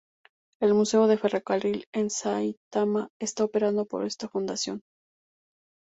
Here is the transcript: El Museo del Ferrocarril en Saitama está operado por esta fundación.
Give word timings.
El 0.59 0.73
Museo 0.73 1.05
del 1.05 1.19
Ferrocarril 1.19 1.85
en 1.93 2.09
Saitama 2.09 3.09
está 3.19 3.43
operado 3.43 3.85
por 3.85 4.03
esta 4.03 4.27
fundación. 4.27 4.81